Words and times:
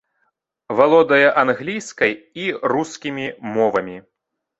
Валодае 0.77 1.27
англійскай 1.41 2.13
і 2.45 2.47
рускімі 2.73 3.27
мовамі. 3.59 3.97